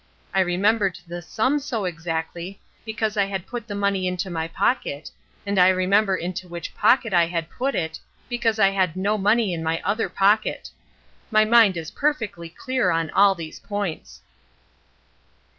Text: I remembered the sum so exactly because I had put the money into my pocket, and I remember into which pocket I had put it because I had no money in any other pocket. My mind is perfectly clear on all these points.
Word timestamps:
I 0.33 0.39
remembered 0.39 0.97
the 1.05 1.21
sum 1.21 1.59
so 1.59 1.85
exactly 1.85 2.59
because 2.85 3.17
I 3.17 3.25
had 3.25 3.45
put 3.45 3.67
the 3.67 3.75
money 3.75 4.07
into 4.07 4.31
my 4.31 4.47
pocket, 4.47 5.11
and 5.45 5.59
I 5.59 5.67
remember 5.69 6.15
into 6.17 6.47
which 6.47 6.73
pocket 6.73 7.13
I 7.13 7.27
had 7.27 7.51
put 7.51 7.75
it 7.75 7.99
because 8.27 8.57
I 8.57 8.69
had 8.71 8.95
no 8.95 9.15
money 9.15 9.53
in 9.53 9.61
any 9.67 9.79
other 9.83 10.09
pocket. 10.09 10.71
My 11.29 11.45
mind 11.45 11.77
is 11.77 11.91
perfectly 11.91 12.49
clear 12.49 12.89
on 12.89 13.11
all 13.11 13.35
these 13.35 13.59
points. 13.59 14.21